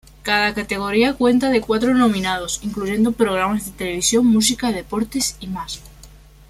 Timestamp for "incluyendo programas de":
2.63-3.71